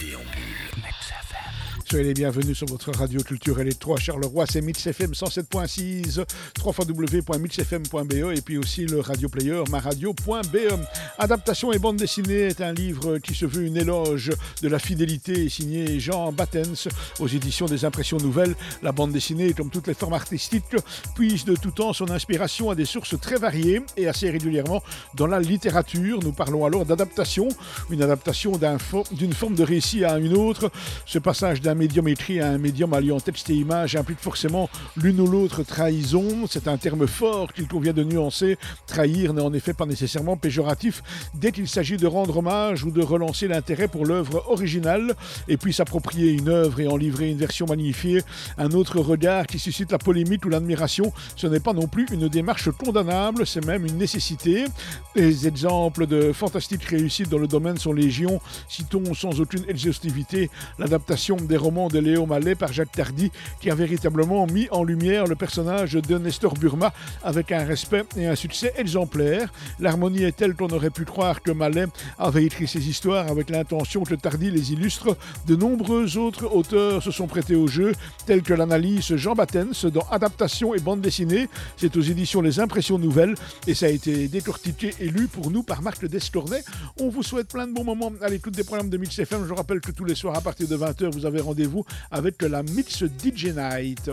Idéambule. 0.00 0.87
Soyez 1.90 2.04
les 2.04 2.12
bienvenus 2.12 2.58
sur 2.58 2.66
votre 2.66 2.92
radio 2.92 3.22
culturelle 3.22 3.66
et 3.66 3.74
3 3.74 3.98
Charleroi, 3.98 4.44
c'est 4.46 4.60
Mix 4.60 4.86
FM 4.86 5.12
107.6, 5.12 6.22
3 6.52 6.74
www.mixfm.be 6.86 8.36
et 8.36 8.42
puis 8.42 8.58
aussi 8.58 8.84
le 8.84 9.00
radio 9.00 9.30
player 9.30 9.62
maradio.be. 9.70 10.58
Adaptation 11.16 11.72
et 11.72 11.78
bande 11.78 11.96
dessinée 11.96 12.48
est 12.48 12.60
un 12.60 12.74
livre 12.74 13.16
qui 13.16 13.34
se 13.34 13.46
veut 13.46 13.64
une 13.64 13.78
éloge 13.78 14.32
de 14.60 14.68
la 14.68 14.78
fidélité 14.78 15.48
signé 15.48 15.98
Jean 15.98 16.30
Battens 16.30 16.88
aux 17.20 17.26
éditions 17.26 17.64
des 17.64 17.86
Impressions 17.86 18.18
Nouvelles. 18.18 18.54
La 18.82 18.92
bande 18.92 19.12
dessinée, 19.12 19.54
comme 19.54 19.70
toutes 19.70 19.86
les 19.86 19.94
formes 19.94 20.12
artistiques, 20.12 20.76
puise 21.14 21.46
de 21.46 21.56
tout 21.56 21.70
temps 21.70 21.94
son 21.94 22.10
inspiration 22.10 22.68
à 22.68 22.74
des 22.74 22.84
sources 22.84 23.18
très 23.18 23.36
variées 23.36 23.80
et 23.96 24.08
assez 24.08 24.28
régulièrement 24.28 24.82
dans 25.14 25.26
la 25.26 25.40
littérature. 25.40 26.20
Nous 26.22 26.32
parlons 26.32 26.66
alors 26.66 26.84
d'adaptation, 26.84 27.48
une 27.88 28.02
adaptation 28.02 28.60
d'une 29.12 29.32
forme 29.32 29.54
de 29.54 29.64
récit 29.64 30.04
à 30.04 30.18
une 30.18 30.36
autre. 30.36 30.70
Ce 31.06 31.18
passage 31.18 31.60
d'un 31.60 31.74
médium 31.74 32.08
écrit 32.08 32.40
à 32.40 32.48
un 32.48 32.58
médium 32.58 32.92
alliant 32.94 33.20
texte 33.20 33.50
et 33.50 33.54
image 33.54 33.96
implique 33.96 34.20
forcément 34.20 34.68
l'une 34.96 35.20
ou 35.20 35.26
l'autre 35.26 35.62
trahison. 35.62 36.46
C'est 36.48 36.68
un 36.68 36.76
terme 36.76 37.06
fort 37.06 37.52
qu'il 37.52 37.68
convient 37.68 37.92
de 37.92 38.04
nuancer. 38.04 38.58
Trahir 38.86 39.34
n'est 39.34 39.42
en 39.42 39.52
effet 39.52 39.74
pas 39.74 39.86
nécessairement 39.86 40.36
péjoratif 40.36 41.02
dès 41.34 41.52
qu'il 41.52 41.68
s'agit 41.68 41.96
de 41.96 42.06
rendre 42.06 42.38
hommage 42.38 42.84
ou 42.84 42.90
de 42.90 43.02
relancer 43.02 43.48
l'intérêt 43.48 43.88
pour 43.88 44.06
l'œuvre 44.06 44.44
originale 44.48 45.14
et 45.48 45.56
puis 45.56 45.72
s'approprier 45.72 46.32
une 46.32 46.48
œuvre 46.48 46.80
et 46.80 46.88
en 46.88 46.96
livrer 46.96 47.30
une 47.30 47.38
version 47.38 47.66
magnifiée. 47.66 48.22
Un 48.56 48.72
autre 48.72 49.00
regard 49.00 49.46
qui 49.46 49.58
suscite 49.58 49.92
la 49.92 49.98
polémique 49.98 50.44
ou 50.44 50.48
l'admiration, 50.48 51.12
ce 51.36 51.46
n'est 51.46 51.60
pas 51.60 51.72
non 51.72 51.86
plus 51.86 52.06
une 52.12 52.28
démarche 52.28 52.70
condamnable, 52.70 53.46
c'est 53.46 53.64
même 53.64 53.86
une 53.86 53.96
nécessité. 53.96 54.64
Les 55.14 55.46
exemples 55.46 56.06
de 56.06 56.32
fantastiques 56.32 56.84
réussites 56.84 57.28
dans 57.28 57.38
le 57.38 57.48
domaine 57.48 57.78
sont 57.78 57.92
légion. 57.92 58.40
Citons 58.68 59.14
sans 59.14 59.40
aucune 59.40 59.64
exhaustivité 59.68 60.50
l'adaptation 60.88 61.36
des 61.36 61.58
romans 61.58 61.88
de 61.88 61.98
Léo 61.98 62.24
Mallet 62.24 62.54
par 62.54 62.72
Jacques 62.72 62.92
Tardy, 62.92 63.30
qui 63.60 63.70
a 63.70 63.74
véritablement 63.74 64.46
mis 64.46 64.68
en 64.70 64.82
lumière 64.82 65.26
le 65.26 65.34
personnage 65.34 65.92
de 65.92 66.16
Nestor 66.16 66.54
Burma 66.54 66.94
avec 67.22 67.52
un 67.52 67.62
respect 67.62 68.04
et 68.16 68.26
un 68.26 68.34
succès 68.34 68.72
exemplaires. 68.78 69.52
L'harmonie 69.80 70.22
est 70.22 70.34
telle 70.34 70.54
qu'on 70.54 70.70
aurait 70.70 70.88
pu 70.88 71.04
croire 71.04 71.42
que 71.42 71.50
Mallet 71.50 71.88
avait 72.18 72.44
écrit 72.44 72.66
ses 72.66 72.88
histoires 72.88 73.28
avec 73.28 73.50
l'intention 73.50 74.02
que 74.02 74.14
Tardy 74.14 74.50
les 74.50 74.72
illustre. 74.72 75.14
De 75.46 75.56
nombreux 75.56 76.16
autres 76.16 76.46
auteurs 76.46 77.02
se 77.02 77.10
sont 77.10 77.26
prêtés 77.26 77.54
au 77.54 77.66
jeu, 77.66 77.92
tels 78.24 78.42
que 78.42 78.54
l'analyse 78.54 79.14
Jean 79.16 79.34
Battens 79.34 79.84
dans 79.92 80.06
Adaptation 80.10 80.74
et 80.74 80.80
bande 80.80 81.02
dessinée. 81.02 81.50
C'est 81.76 81.94
aux 81.98 82.00
éditions 82.00 82.40
Les 82.40 82.60
Impressions 82.60 82.98
Nouvelles 82.98 83.34
et 83.66 83.74
ça 83.74 83.86
a 83.86 83.90
été 83.90 84.26
décortiqué 84.28 84.94
et 85.00 85.08
lu 85.10 85.28
pour 85.28 85.50
nous 85.50 85.62
par 85.62 85.82
Marc 85.82 86.06
Descornet. 86.06 86.64
On 86.98 87.10
vous 87.10 87.22
souhaite 87.22 87.48
plein 87.48 87.66
de 87.66 87.74
bons 87.74 87.84
moments 87.84 88.12
à 88.22 88.30
l'écoute 88.30 88.54
des 88.54 88.64
programmes 88.64 88.88
de 88.88 88.96
Mix 88.96 89.18
FM. 89.18 89.46
Je 89.46 89.52
rappelle 89.52 89.82
que 89.82 89.90
tous 89.90 90.06
les 90.06 90.14
soirs 90.14 90.34
à 90.34 90.40
partir 90.40 90.66
de 90.78 90.84
20h, 90.84 91.12
vous 91.12 91.26
avez 91.26 91.40
rendez-vous 91.40 91.84
avec 92.10 92.42
la 92.42 92.62
Mix 92.62 93.04
DJ 93.04 93.46
Night. 93.54 94.10